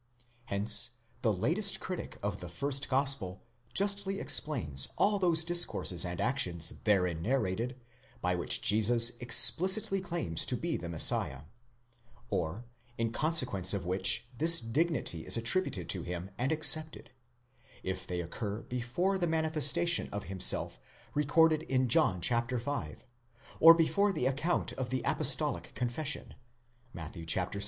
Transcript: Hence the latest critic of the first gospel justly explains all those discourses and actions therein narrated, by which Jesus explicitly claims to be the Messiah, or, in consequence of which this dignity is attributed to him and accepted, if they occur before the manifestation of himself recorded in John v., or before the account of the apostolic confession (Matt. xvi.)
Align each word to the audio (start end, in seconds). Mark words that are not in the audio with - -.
Hence 0.45 0.93
the 1.21 1.31
latest 1.31 1.79
critic 1.79 2.17
of 2.23 2.39
the 2.39 2.49
first 2.49 2.89
gospel 2.89 3.43
justly 3.71 4.19
explains 4.19 4.87
all 4.97 5.19
those 5.19 5.43
discourses 5.45 6.03
and 6.03 6.19
actions 6.19 6.73
therein 6.85 7.21
narrated, 7.21 7.75
by 8.19 8.33
which 8.33 8.63
Jesus 8.63 9.11
explicitly 9.19 10.01
claims 10.01 10.43
to 10.47 10.57
be 10.57 10.75
the 10.75 10.89
Messiah, 10.89 11.41
or, 12.31 12.65
in 12.97 13.11
consequence 13.11 13.75
of 13.75 13.85
which 13.85 14.25
this 14.35 14.59
dignity 14.59 15.23
is 15.23 15.37
attributed 15.37 15.87
to 15.89 16.01
him 16.01 16.31
and 16.35 16.51
accepted, 16.51 17.11
if 17.83 18.07
they 18.07 18.21
occur 18.21 18.63
before 18.63 19.19
the 19.19 19.27
manifestation 19.27 20.09
of 20.11 20.23
himself 20.23 20.79
recorded 21.13 21.61
in 21.61 21.87
John 21.87 22.19
v., 22.19 22.95
or 23.59 23.75
before 23.75 24.11
the 24.11 24.25
account 24.25 24.71
of 24.73 24.89
the 24.89 25.03
apostolic 25.05 25.75
confession 25.75 26.33
(Matt. 26.91 27.13
xvi.) 27.13 27.59